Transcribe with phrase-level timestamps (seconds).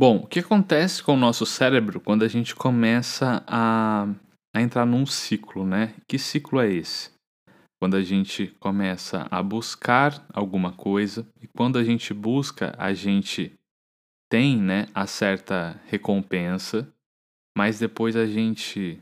[0.00, 4.06] Bom, o que acontece com o nosso cérebro quando a gente começa a,
[4.56, 5.94] a entrar num ciclo, né?
[6.08, 7.10] Que ciclo é esse?
[7.78, 13.52] Quando a gente começa a buscar alguma coisa e quando a gente busca, a gente
[14.30, 16.90] tem, né, a certa recompensa,
[17.54, 18.98] mas depois a gente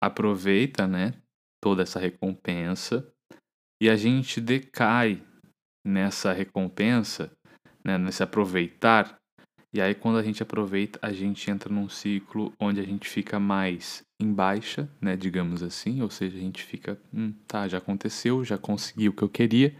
[0.00, 1.12] aproveita, né,
[1.60, 3.04] toda essa recompensa
[3.82, 5.20] e a gente decai
[5.84, 7.32] nessa recompensa,
[7.84, 9.19] né, nesse aproveitar.
[9.72, 13.38] E aí quando a gente aproveita, a gente entra num ciclo onde a gente fica
[13.38, 18.44] mais em baixa, né, digamos assim, ou seja, a gente fica, hum, tá, já aconteceu,
[18.44, 19.74] já consegui o que eu queria,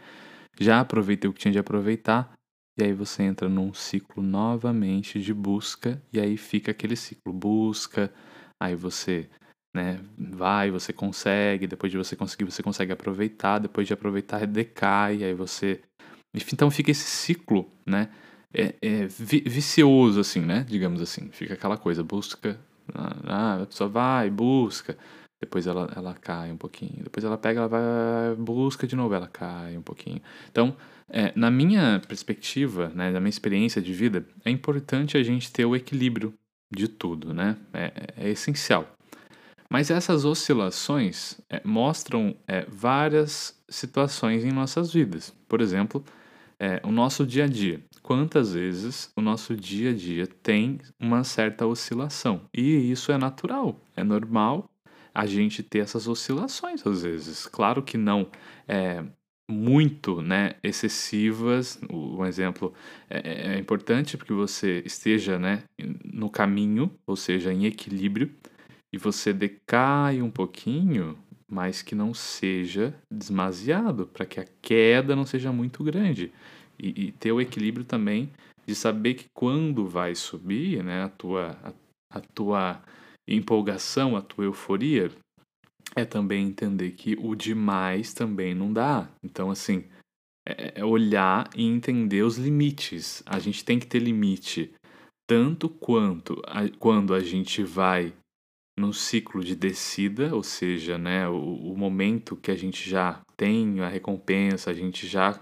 [0.59, 2.33] já aproveitei o que tinha de aproveitar,
[2.79, 8.13] e aí você entra num ciclo novamente de busca, e aí fica aquele ciclo, busca,
[8.61, 9.29] aí você
[9.75, 10.01] né?
[10.19, 15.35] Vai, você consegue, depois de você conseguir, você consegue aproveitar, depois de aproveitar, decai, aí
[15.35, 15.81] você.
[16.53, 18.11] Então fica esse ciclo, né?
[18.53, 20.65] É, é vicioso, assim, né?
[20.69, 21.29] Digamos assim.
[21.31, 22.59] Fica aquela coisa, busca.
[22.95, 24.97] Ah, a pessoa vai, busca.
[25.41, 27.03] Depois ela, ela cai um pouquinho.
[27.03, 30.21] Depois ela pega, ela vai, busca de novo, ela cai um pouquinho.
[30.51, 30.77] Então,
[31.09, 35.65] é, na minha perspectiva, né, na minha experiência de vida, é importante a gente ter
[35.65, 36.35] o equilíbrio
[36.71, 37.57] de tudo, né?
[37.73, 38.87] É, é essencial.
[39.71, 45.33] Mas essas oscilações é, mostram é, várias situações em nossas vidas.
[45.49, 46.05] Por exemplo,
[46.61, 47.83] é, o nosso dia a dia.
[48.03, 52.43] Quantas vezes o nosso dia a dia tem uma certa oscilação?
[52.53, 54.71] E isso é natural, é normal
[55.15, 57.47] a gente ter essas oscilações às vezes.
[57.47, 58.29] Claro que não
[58.69, 59.03] é
[59.51, 61.81] muito né, excessivas.
[61.91, 62.73] Um exemplo
[63.09, 65.65] é, é importante porque você esteja né,
[66.05, 68.31] no caminho, ou seja, em equilíbrio
[68.93, 71.17] e você decai um pouquinho,
[71.51, 76.33] mas que não seja demasiado, para que a queda não seja muito grande.
[76.79, 78.31] E, e, ter o equilíbrio também
[78.67, 82.83] de saber que quando vai subir, né, a tua, a, a tua
[83.27, 85.11] empolgação, a tua euforia,
[85.97, 89.09] é também entender que o demais também não dá.
[89.23, 89.85] Então, assim,
[90.47, 93.23] é, é olhar e entender os limites.
[93.27, 94.73] A gente tem que ter limite
[95.29, 98.13] tanto quanto a, quando a gente vai
[98.81, 103.81] num ciclo de descida, ou seja, né, o, o, momento que a gente já tem
[103.81, 105.39] a recompensa, a gente já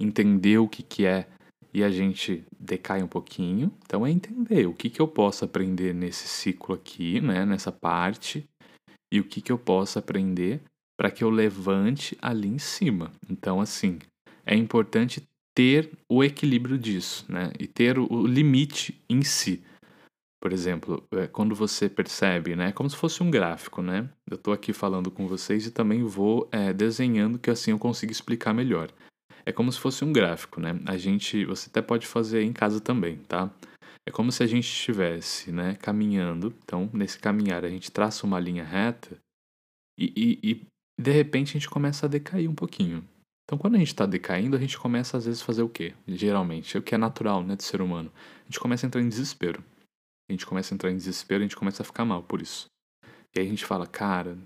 [0.00, 1.28] entendeu o que, que é
[1.72, 3.70] e a gente decai um pouquinho.
[3.84, 8.44] Então é entender o que, que eu posso aprender nesse ciclo aqui, né, nessa parte,
[9.12, 10.60] e o que, que eu posso aprender
[10.98, 13.12] para que eu levante ali em cima.
[13.28, 13.98] Então, assim,
[14.44, 15.22] é importante
[15.54, 19.62] ter o equilíbrio disso, né, e ter o, o limite em si.
[20.40, 24.08] Por exemplo, é, quando você percebe, né, como se fosse um gráfico, né?
[24.30, 28.12] Eu estou aqui falando com vocês e também vou é, desenhando que assim eu consigo
[28.12, 28.88] explicar melhor.
[29.44, 30.78] É como se fosse um gráfico, né?
[30.86, 33.50] A gente, você até pode fazer em casa também, tá?
[34.06, 36.54] É como se a gente estivesse, né, caminhando.
[36.62, 39.18] Então, nesse caminhar a gente traça uma linha reta
[39.98, 40.66] e, e, e
[41.00, 43.04] de repente a gente começa a decair um pouquinho.
[43.44, 45.94] Então, quando a gente está decaindo, a gente começa às vezes a fazer o quê?
[46.06, 48.12] Geralmente, o que é natural, né, do ser humano.
[48.42, 49.64] A gente começa a entrar em desespero
[50.28, 52.66] a gente começa a entrar em desespero, a gente começa a ficar mal por isso.
[53.34, 54.36] E aí a gente fala, cara,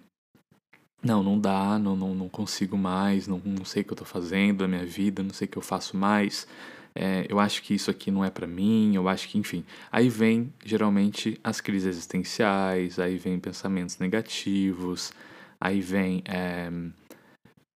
[1.02, 4.04] não, não dá, não, não, não consigo mais, não, não sei o que eu tô
[4.04, 6.46] fazendo na minha vida, não sei o que eu faço mais,
[6.94, 9.64] é, eu acho que isso aqui não é para mim, eu acho que, enfim.
[9.90, 15.12] Aí vem, geralmente, as crises existenciais, aí vem pensamentos negativos,
[15.60, 16.70] aí vem é,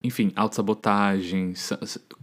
[0.04, 1.54] enfim, autossabotagem.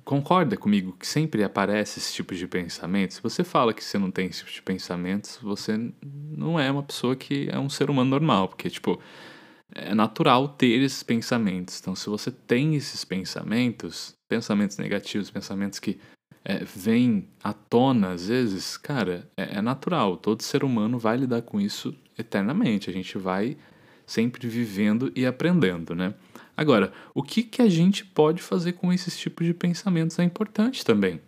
[0.05, 3.15] Concorda comigo que sempre aparece esse tipo de pensamento?
[3.15, 6.83] Se você fala que você não tem esse tipo de pensamentos, você não é uma
[6.83, 9.01] pessoa que é um ser humano normal, porque, tipo,
[9.75, 11.81] é natural ter esses pensamentos.
[11.81, 15.99] Então, se você tem esses pensamentos, pensamentos negativos, pensamentos que
[16.45, 20.17] é, vêm à tona às vezes, cara, é, é natural.
[20.17, 22.91] Todo ser humano vai lidar com isso eternamente.
[22.91, 23.57] A gente vai
[24.07, 26.15] sempre vivendo e aprendendo, né?
[26.57, 30.85] Agora, o que, que a gente pode fazer com esses tipos de pensamentos é importante
[30.85, 31.21] também.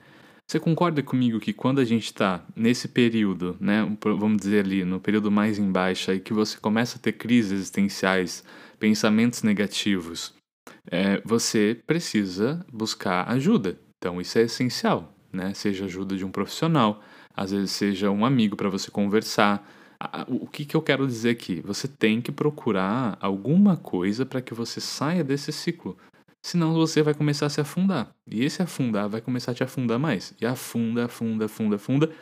[0.47, 5.01] Você concorda comigo que quando a gente está nesse período, né, vamos dizer ali, no
[5.01, 8.45] período mais em baixa, e que você começa a ter crises existenciais,
[8.79, 10.35] pensamentos negativos,
[10.91, 13.79] é, você precisa buscar ajuda.
[13.97, 15.55] Então isso é essencial, né?
[15.55, 17.03] Seja ajuda de um profissional,
[17.35, 19.67] às vezes seja um amigo para você conversar,
[20.29, 21.61] o que, que eu quero dizer aqui?
[21.63, 25.97] Você tem que procurar alguma coisa para que você saia desse ciclo.
[26.45, 28.11] Senão você vai começar a se afundar.
[28.31, 30.35] E esse afundar vai começar a te afundar mais.
[30.41, 32.13] E afunda, afunda, afunda, afunda.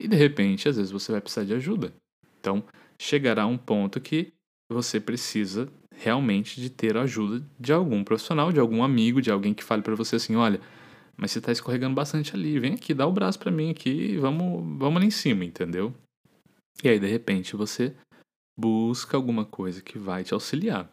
[0.00, 1.92] E de repente, às vezes, você vai precisar de ajuda.
[2.40, 2.62] Então,
[3.00, 4.32] chegará um ponto que
[4.70, 9.52] você precisa realmente de ter a ajuda de algum profissional, de algum amigo, de alguém
[9.52, 10.60] que fale para você assim: olha,
[11.16, 12.60] mas você tá escorregando bastante ali.
[12.60, 15.92] Vem aqui, dá o braço para mim aqui vamos, vamos lá em cima, entendeu?
[16.82, 17.94] E aí, de repente, você
[18.58, 20.88] busca alguma coisa que vai te auxiliar.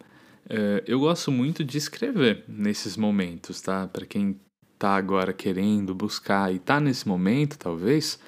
[0.49, 3.87] É, eu gosto muito de escrever nesses momentos, tá?
[3.87, 4.39] Para quem
[4.77, 8.19] tá agora querendo buscar e tá nesse momento, talvez,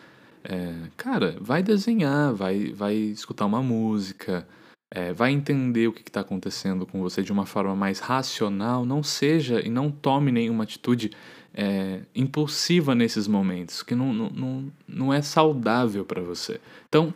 [0.44, 4.48] é, cara, vai desenhar, vai, vai escutar uma música,
[4.89, 8.86] é, vai entender o que está acontecendo com você de uma forma mais racional.
[8.86, 11.12] Não seja e não tome nenhuma atitude
[11.53, 16.60] é, impulsiva nesses momentos, que não, não, não é saudável para você.
[16.88, 17.13] Então,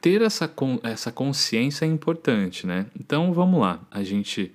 [0.00, 0.52] ter essa,
[0.82, 2.86] essa consciência é importante, né?
[2.98, 3.80] Então, vamos lá.
[3.90, 4.54] A gente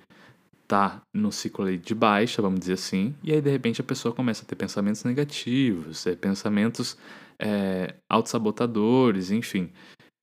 [0.66, 4.42] tá no ciclo de baixa, vamos dizer assim, e aí de repente a pessoa começa
[4.42, 6.96] a ter pensamentos negativos, pensamentos
[7.38, 9.70] é, autossabotadores, enfim.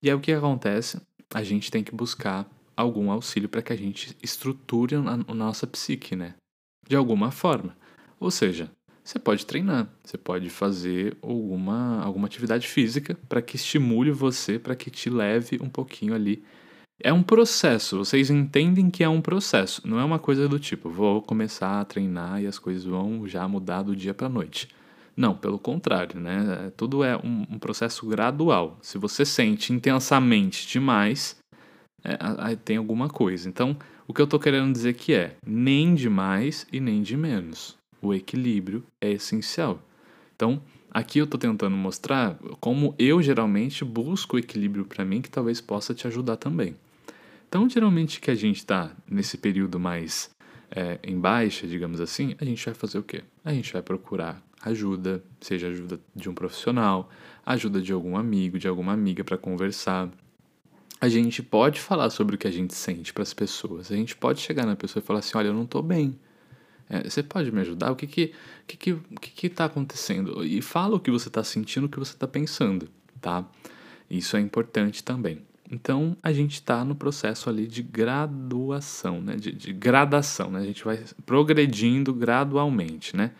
[0.02, 1.00] E aí o que acontece?
[1.32, 2.46] A gente tem que buscar
[2.76, 6.34] algum auxílio para que a gente estruture a, a nossa psique, né?
[6.88, 7.76] De alguma forma.
[8.18, 8.70] Ou seja,
[9.04, 14.76] você pode treinar, você pode fazer alguma, alguma atividade física para que estimule você, para
[14.76, 16.42] que te leve um pouquinho ali.
[17.02, 20.88] É um processo, vocês entendem que é um processo, não é uma coisa do tipo,
[20.88, 24.68] vou começar a treinar e as coisas vão já mudar do dia para noite.
[25.16, 26.66] Não, pelo contrário, né?
[26.66, 28.78] É, tudo é um, um processo gradual.
[28.80, 31.36] Se você sente intensamente demais,
[32.02, 33.48] é, tem alguma coisa.
[33.48, 33.76] Então,
[34.06, 37.76] o que eu estou querendo dizer que é nem de mais e nem de menos.
[38.02, 39.80] O equilíbrio é essencial.
[40.34, 40.60] Então,
[40.90, 45.60] aqui eu estou tentando mostrar como eu geralmente busco o equilíbrio para mim, que talvez
[45.60, 46.76] possa te ajudar também.
[47.48, 50.30] Então, geralmente que a gente está nesse período mais
[50.74, 53.22] é, em baixa, digamos assim, a gente vai fazer o quê?
[53.44, 57.10] A gente vai procurar ajuda, seja ajuda de um profissional,
[57.44, 60.08] ajuda de algum amigo, de alguma amiga para conversar.
[61.00, 63.90] A gente pode falar sobre o que a gente sente para as pessoas.
[63.90, 66.18] A gente pode chegar na pessoa e falar assim: olha, eu não estou bem.
[66.92, 67.90] É, você pode me ajudar?
[67.90, 68.34] O que que,
[68.66, 70.44] que, que, que, que tá acontecendo?
[70.44, 72.86] E fala o que você está sentindo, o que você está pensando,
[73.18, 73.48] tá?
[74.10, 75.40] Isso é importante também.
[75.70, 79.36] Então, a gente está no processo ali de graduação, né?
[79.36, 80.60] De, de gradação, né?
[80.60, 83.32] A gente vai progredindo gradualmente, né?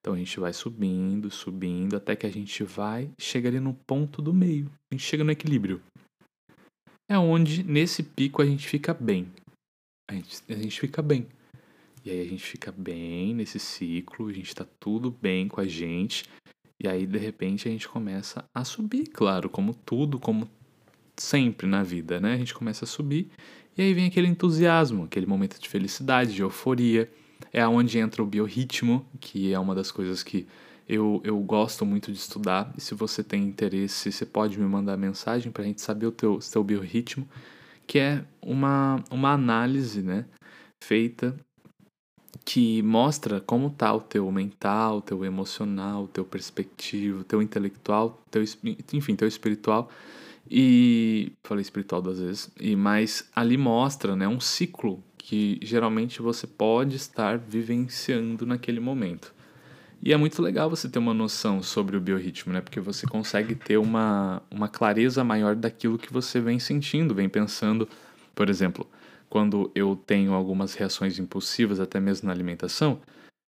[0.00, 4.22] Então a gente vai subindo, subindo, até que a gente vai chega ali no ponto
[4.22, 4.70] do meio.
[4.90, 5.82] A gente chega no equilíbrio.
[7.10, 9.30] É onde, nesse pico, a gente fica bem.
[10.08, 11.26] A gente, a gente fica bem.
[12.04, 15.66] E aí a gente fica bem nesse ciclo, a gente tá tudo bem com a
[15.66, 16.24] gente.
[16.82, 20.48] E aí, de repente, a gente começa a subir, claro, como tudo, como
[21.16, 22.32] sempre na vida, né?
[22.32, 23.28] A gente começa a subir
[23.76, 27.10] e aí vem aquele entusiasmo, aquele momento de felicidade, de euforia
[27.52, 30.46] é onde entra o biorritmo, que é uma das coisas que
[30.88, 32.72] eu, eu gosto muito de estudar.
[32.76, 36.12] E se você tem interesse, você pode me mandar mensagem para a gente saber o
[36.12, 37.28] teu, seu biorritmo,
[37.86, 40.26] que é uma, uma análise né,
[40.82, 41.34] feita
[42.44, 47.40] que mostra como está o teu mental, o teu emocional, o teu perspectivo, o teu
[47.42, 48.42] intelectual, teu,
[48.92, 49.90] enfim, teu espiritual.
[50.50, 56.44] E falei espiritual duas vezes, e mas ali mostra, né, um ciclo que geralmente você
[56.44, 59.32] pode estar vivenciando naquele momento.
[60.02, 62.62] E é muito legal você ter uma noção sobre o biorritmo, né?
[62.62, 67.86] Porque você consegue ter uma, uma clareza maior daquilo que você vem sentindo, vem pensando.
[68.34, 68.86] Por exemplo,
[69.30, 73.00] quando eu tenho algumas reações impulsivas, até mesmo na alimentação,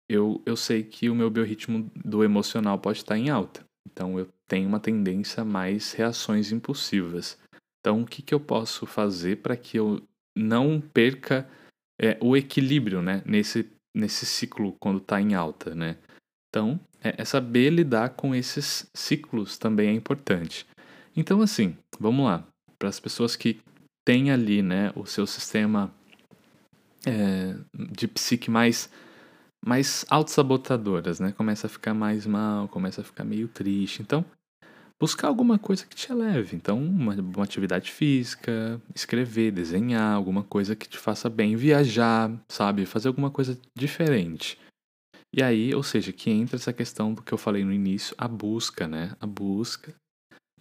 [0.10, 3.66] eu, eu sei que o meu biorritmo do emocional pode estar em alta.
[3.92, 7.38] Então eu tenho uma tendência a mais reações impulsivas.
[7.80, 10.02] Então o que, que eu posso fazer para que eu
[10.36, 11.48] não perca
[12.00, 13.22] é, o equilíbrio, né?
[13.26, 15.98] Nesse, nesse ciclo quando está em alta, né?
[16.50, 20.66] Então, é, é, saber lidar com esses ciclos também é importante.
[21.16, 22.48] Então, assim, vamos lá.
[22.80, 23.60] Para as pessoas que
[24.06, 25.92] têm ali, né, o seu sistema
[27.06, 28.90] é, de psique mais
[29.66, 31.32] mais autossabotadoras, né?
[31.32, 34.04] Começa a ficar mais mal, começa a ficar meio triste.
[34.04, 34.24] Então,
[35.02, 36.56] buscar alguma coisa que te eleve.
[36.56, 42.86] Então, uma, uma, atividade física, escrever, desenhar, alguma coisa que te faça bem, viajar, sabe?
[42.86, 44.58] Fazer alguma coisa diferente.
[45.34, 48.28] E aí, ou seja, que entra essa questão do que eu falei no início, a
[48.28, 49.16] busca, né?
[49.20, 49.94] A busca.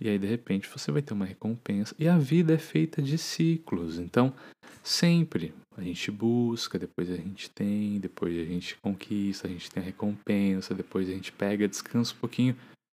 [0.00, 1.94] E aí, de repente, você vai ter uma recompensa.
[1.98, 3.98] E a vida é feita de ciclos.
[3.98, 4.34] Então,
[4.82, 9.82] sempre a gente busca, depois a gente tem, depois a gente conquista, a gente tem
[9.82, 12.56] a recompensa, depois a gente pega, descansa um pouquinho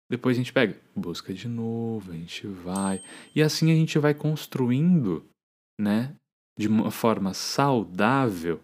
[0.09, 3.03] depois a gente pega, busca de novo, a gente vai.
[3.35, 5.25] E assim a gente vai construindo,
[5.79, 6.15] né,
[6.57, 8.61] de uma forma saudável,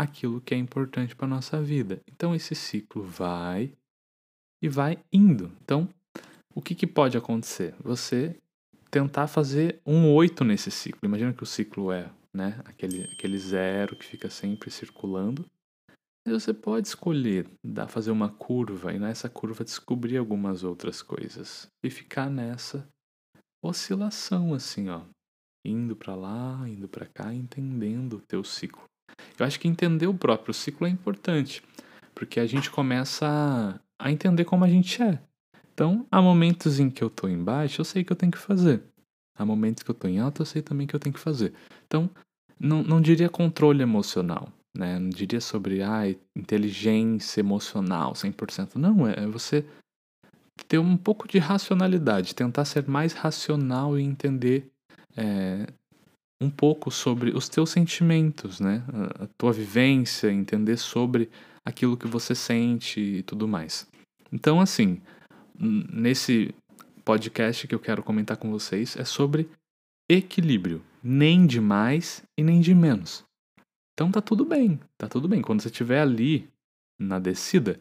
[0.00, 2.00] aquilo que é importante para nossa vida.
[2.08, 3.72] Então esse ciclo vai
[4.62, 5.52] e vai indo.
[5.62, 5.88] Então,
[6.54, 7.74] o que, que pode acontecer?
[7.80, 8.36] Você
[8.90, 11.00] tentar fazer um oito nesse ciclo.
[11.02, 15.44] Imagina que o ciclo é né, aquele, aquele zero que fica sempre circulando.
[16.24, 21.66] Mas você pode escolher dar, fazer uma curva e nessa curva descobrir algumas outras coisas
[21.84, 22.88] e ficar nessa
[23.62, 25.02] oscilação assim, ó,
[25.66, 28.84] indo para lá, indo para cá, entendendo o teu ciclo.
[29.38, 31.62] Eu acho que entender o próprio ciclo é importante,
[32.14, 35.20] porque a gente começa a entender como a gente é.
[35.74, 38.80] Então, há momentos em que eu tô embaixo, eu sei que eu tenho que fazer.
[39.36, 41.52] Há momentos que eu tô em alta, eu sei também que eu tenho que fazer.
[41.84, 42.08] Então,
[42.58, 44.96] não, não diria controle emocional, né?
[45.00, 46.02] Não diria sobre ah,
[46.36, 48.76] inteligência emocional 100%.
[48.76, 49.66] Não, é, é você
[50.68, 54.70] ter um pouco de racionalidade, tentar ser mais racional e entender
[55.16, 55.66] é,
[56.40, 58.84] um pouco sobre os teus sentimentos, né?
[59.18, 61.28] A tua vivência, entender sobre
[61.64, 63.88] aquilo que você sente e tudo mais.
[64.32, 65.00] Então, assim,
[65.58, 66.54] nesse
[67.04, 69.48] podcast que eu quero comentar com vocês é sobre
[70.08, 73.24] equilíbrio, nem de mais e nem de menos.
[73.92, 75.40] Então tá tudo bem, tá tudo bem.
[75.40, 76.48] Quando você estiver ali
[76.98, 77.78] na descida,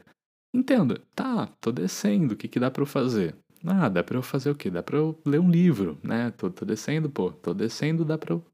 [0.56, 3.36] entenda, tá, tô descendo, o que, que dá para eu fazer?
[3.66, 4.70] Ah, dá pra eu fazer o quê?
[4.70, 6.32] Dá pra eu ler um livro, né?
[6.32, 8.46] Tô, tô descendo, pô, tô descendo, dá pra eu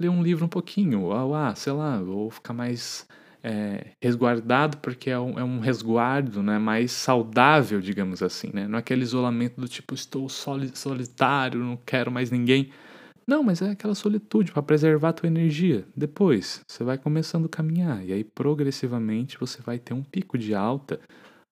[0.00, 1.12] ler um livro um pouquinho.
[1.12, 3.06] Ah, ah sei lá, vou ficar mais
[3.48, 8.50] é, resguardado porque é um, é um resguardo né, mais saudável, digamos assim.
[8.52, 8.68] Né?
[8.68, 12.70] Não é aquele isolamento do tipo, estou soli solitário, não quero mais ninguém.
[13.26, 15.86] Não, mas é aquela solitude para preservar a tua energia.
[15.96, 20.54] Depois, você vai começando a caminhar e aí progressivamente você vai ter um pico de
[20.54, 21.00] alta,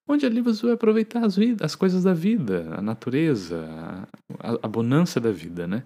[0.07, 3.67] onde ali você vai aproveitar as, as coisas da vida, a natureza,
[4.39, 5.83] a, a bonança da vida, né?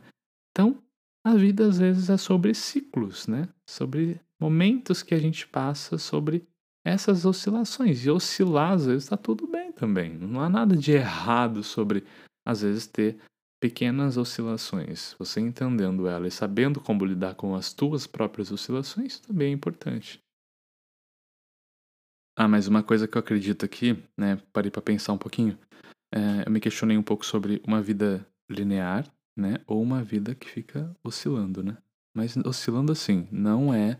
[0.51, 0.77] Então,
[1.25, 3.49] a vida às vezes é sobre ciclos, né?
[3.69, 6.47] Sobre momentos que a gente passa sobre
[6.85, 8.05] essas oscilações.
[8.05, 10.17] E oscilar às vezes está tudo bem também.
[10.17, 12.05] Não há nada de errado sobre
[12.47, 13.19] às vezes ter
[13.61, 15.15] pequenas oscilações.
[15.19, 20.23] Você entendendo ela e sabendo como lidar com as tuas próprias oscilações também é importante.
[22.37, 25.59] Ah, mas uma coisa que eu acredito aqui, né, parei para pensar um pouquinho,
[26.11, 29.05] é, eu me questionei um pouco sobre uma vida linear,
[29.41, 31.79] né, ou uma vida que fica oscilando, né?
[32.15, 33.99] Mas oscilando assim, não é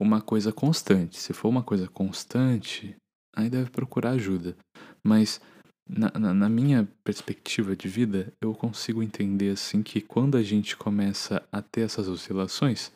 [0.00, 1.18] uma coisa constante.
[1.18, 2.96] Se for uma coisa constante,
[3.34, 4.56] aí deve procurar ajuda.
[5.04, 5.40] Mas
[5.88, 10.76] na, na, na, minha perspectiva de vida, eu consigo entender assim que quando a gente
[10.76, 12.90] começa a ter essas oscilações,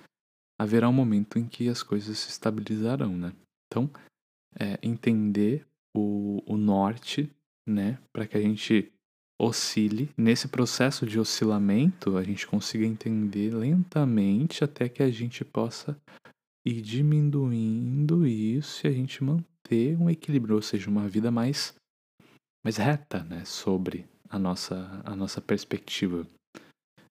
[0.58, 3.32] haverá um momento em que as coisas se estabilizarão, né?
[3.66, 3.90] Então,
[4.58, 7.30] é, entender o, o norte,
[7.68, 8.90] né, para que a gente
[9.38, 15.96] oscile nesse processo de oscilamento, a gente consiga entender lentamente até que a gente possa
[16.66, 21.74] ir diminuindo isso e a gente manter um equilíbrio, ou seja, uma vida mais,
[22.64, 26.26] mais reta, né, sobre a nossa, a nossa perspectiva.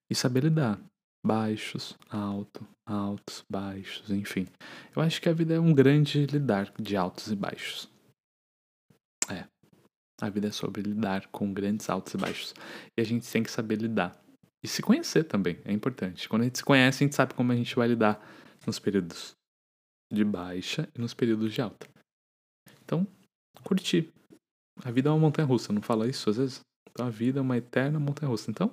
[0.10, 0.80] E saber lidar.
[1.26, 4.46] Baixos, alto, altos, baixos, enfim.
[4.96, 7.90] Eu acho que a vida é um grande lidar de altos e baixos.
[10.22, 12.54] A vida é sobre lidar com grandes altos e baixos.
[12.98, 14.18] E a gente tem que saber lidar.
[14.64, 16.28] E se conhecer também, é importante.
[16.30, 18.20] Quando a gente se conhece, a gente sabe como a gente vai lidar
[18.66, 19.36] nos períodos
[20.12, 21.88] de baixa e nos períodos de alta.
[22.84, 23.06] Então,
[23.64, 24.10] curtir.
[24.84, 26.60] A vida é uma montanha russa, não fala isso às vezes?
[26.90, 28.50] Então a vida é uma eterna montanha russa.
[28.50, 28.72] Então,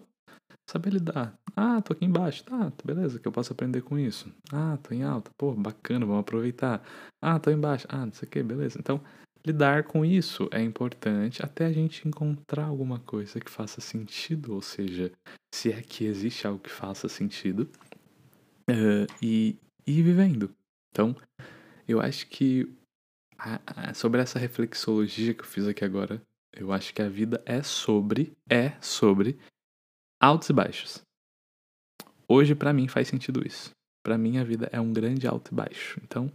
[0.68, 1.34] saber lidar.
[1.56, 2.44] Ah, tô aqui embaixo.
[2.44, 4.32] Tá, beleza, que eu posso aprender com isso.
[4.52, 5.30] Ah, tô em alta.
[5.37, 6.82] Pô, bacana, vamos aproveitar.
[7.20, 7.87] Ah, tô embaixo.
[7.88, 8.78] Ah, não sei o que, beleza.
[8.78, 9.00] Então,
[9.46, 14.62] lidar com isso é importante até a gente encontrar alguma coisa que faça sentido, ou
[14.62, 15.11] seja,
[15.54, 17.68] se é que existe algo que faça sentido,
[18.70, 19.56] uh, e
[19.87, 20.54] ir vivendo.
[20.90, 21.16] Então,
[21.88, 22.68] eu acho que
[23.38, 26.22] a, a, sobre essa reflexologia que eu fiz aqui agora,
[26.54, 29.38] eu acho que a vida é sobre, é sobre
[30.20, 31.02] altos e baixos.
[32.28, 33.70] Hoje, para mim, faz sentido isso.
[34.04, 36.00] Para mim, a vida é um grande alto e baixo.
[36.02, 36.30] Então,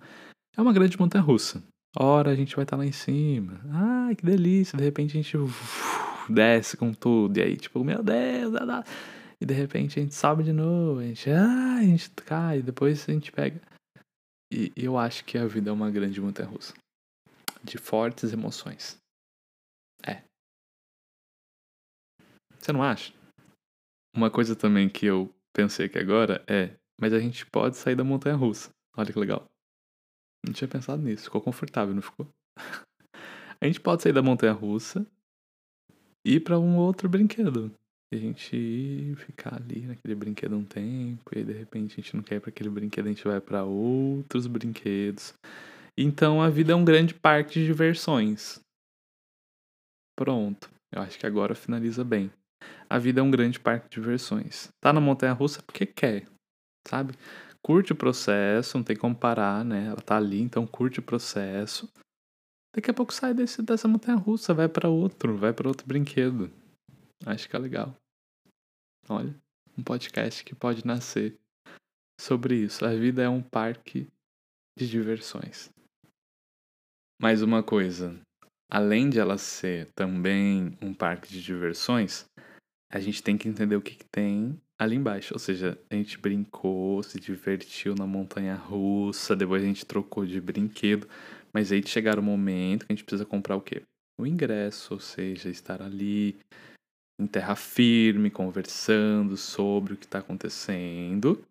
[0.56, 1.64] é uma grande montanha russa.
[2.00, 3.60] Ora, a gente vai estar tá lá em cima.
[3.72, 4.78] Ai, que delícia.
[4.78, 5.38] De repente, a gente
[6.30, 7.38] desce com tudo.
[7.38, 8.54] E aí, tipo, meu Deus,
[9.40, 11.00] e de repente a gente sobe de novo.
[11.00, 12.62] A gente, ah, a gente cai.
[12.62, 13.62] Depois a gente pega
[14.52, 16.74] e eu acho que a vida é uma grande montanha russa.
[17.64, 18.98] De fortes emoções.
[20.06, 20.24] É.
[22.60, 23.14] Você não acha?
[24.16, 28.04] Uma coisa também que eu pensei aqui agora é, mas a gente pode sair da
[28.04, 28.70] montanha russa.
[28.96, 29.46] Olha que legal.
[30.46, 31.26] Não tinha pensado nisso.
[31.26, 32.28] Ficou confortável, não ficou?
[33.62, 35.06] a gente pode sair da montanha russa
[36.26, 37.72] e ir para um outro brinquedo.
[38.12, 42.16] E a gente ficar ali naquele brinquedo um tempo, e aí de repente a gente
[42.16, 45.34] não quer ir para aquele brinquedo, a gente vai para outros brinquedos.
[45.98, 48.62] Então a vida é um grande parque de diversões.
[50.18, 50.70] Pronto.
[50.94, 52.32] Eu acho que agora finaliza bem.
[52.90, 54.70] A vida é um grande parque de diversões.
[54.82, 56.28] Tá na montanha russa porque quer,
[56.88, 57.14] sabe?
[57.68, 59.88] Curte o processo, não tem como parar, né?
[59.88, 61.92] Ela tá ali, então curte o processo.
[62.74, 66.50] Daqui a pouco sai desse, dessa montanha russa, vai para outro, vai para outro brinquedo.
[67.26, 67.94] Acho que é legal.
[69.10, 69.36] Olha,
[69.78, 71.38] um podcast que pode nascer
[72.18, 72.86] sobre isso.
[72.86, 74.08] A vida é um parque
[74.80, 75.70] de diversões.
[77.22, 78.18] Mais uma coisa,
[78.72, 82.24] além de ela ser também um parque de diversões,
[82.90, 85.34] a gente tem que entender o que, que tem ali embaixo.
[85.34, 90.40] Ou seja, a gente brincou, se divertiu na montanha russa, depois a gente trocou de
[90.40, 91.08] brinquedo,
[91.54, 93.82] mas aí chegar o momento que a gente precisa comprar o quê?
[94.20, 96.36] O ingresso, ou seja, estar ali
[97.20, 101.44] em terra firme, conversando sobre o que está acontecendo,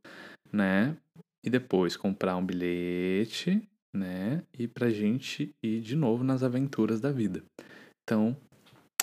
[0.53, 0.97] né?
[1.45, 3.63] E depois comprar um bilhete,
[3.95, 4.43] né?
[4.57, 7.43] E pra gente ir de novo nas aventuras da vida.
[8.03, 8.37] Então,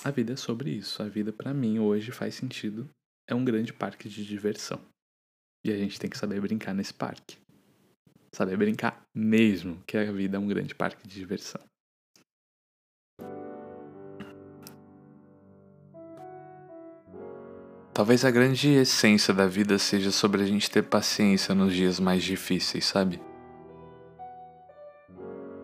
[0.02, 1.02] a vida é sobre isso.
[1.02, 2.88] A vida para mim hoje faz sentido.
[3.26, 4.80] É um grande parque de diversão.
[5.64, 7.38] E a gente tem que saber brincar nesse parque.
[8.34, 11.62] Saber brincar mesmo, que a vida é um grande parque de diversão.
[17.94, 22.24] Talvez a grande essência da vida seja sobre a gente ter paciência nos dias mais
[22.24, 23.22] difíceis, sabe?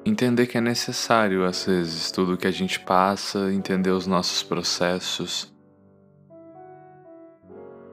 [0.06, 5.52] Entender que é necessário, às vezes, tudo que a gente passa, entender os nossos processos,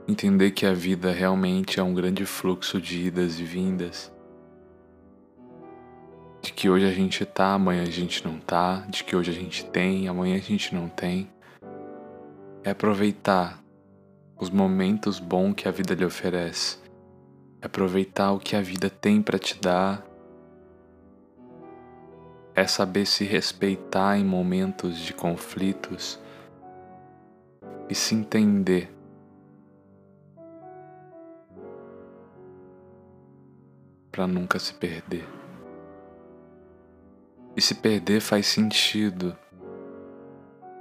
[0.07, 4.11] entender que a vida realmente é um grande fluxo de idas e vindas,
[6.41, 9.33] de que hoje a gente tá, amanhã a gente não tá, de que hoje a
[9.33, 11.29] gente tem, amanhã a gente não tem.
[12.63, 13.61] É aproveitar
[14.39, 16.77] os momentos bons que a vida lhe oferece.
[17.61, 20.05] É aproveitar o que a vida tem para te dar.
[22.55, 26.17] É saber se respeitar em momentos de conflitos
[27.89, 28.96] e se entender.
[34.17, 35.29] Para nunca se perder.
[37.55, 39.37] E se perder faz sentido,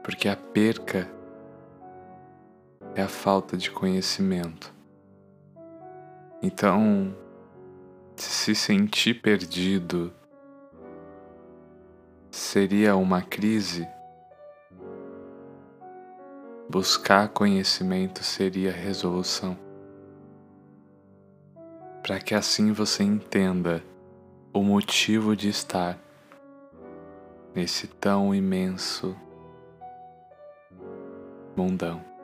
[0.03, 1.07] porque a perca
[2.95, 4.73] é a falta de conhecimento.
[6.43, 7.15] Então,
[8.17, 10.11] se sentir perdido
[12.31, 13.87] seria uma crise,
[16.71, 19.66] buscar conhecimento seria resolução.
[22.07, 23.83] Para que assim você entenda
[24.53, 25.99] o motivo de estar
[27.53, 29.17] nesse tão imenso
[31.57, 32.16] mundão.